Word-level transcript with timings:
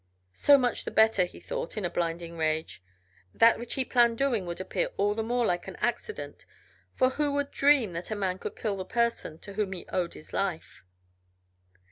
So 0.33 0.57
much 0.57 0.83
the 0.83 0.89
better, 0.89 1.25
he 1.25 1.39
thought, 1.39 1.77
in 1.77 1.85
a 1.85 1.89
blind 1.91 2.21
rage; 2.23 2.81
that 3.35 3.59
which 3.59 3.75
he 3.75 3.85
planned 3.85 4.17
doing 4.17 4.47
would 4.47 4.59
appear 4.59 4.87
all 4.97 5.13
the 5.13 5.21
more 5.21 5.45
like 5.45 5.67
an 5.67 5.75
accident, 5.75 6.43
for 6.95 7.11
who 7.11 7.31
would 7.33 7.51
dream 7.51 7.93
that 7.93 8.09
a 8.09 8.15
man 8.15 8.39
could 8.39 8.55
kill 8.55 8.77
the 8.77 8.83
person 8.85 9.37
to 9.41 9.53
whom 9.53 9.73
he 9.73 9.85
owed 9.89 10.15
his 10.15 10.33
life? 10.33 10.81